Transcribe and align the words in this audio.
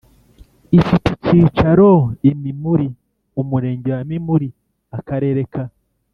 ifite 0.79 1.07
icyicaro 1.15 1.89
i 2.29 2.31
Mimuli 2.41 2.87
Umurenge 3.41 3.89
wa 3.95 4.01
Mimuli 4.09 4.49
Akarere 4.97 5.41
ka 5.53 5.63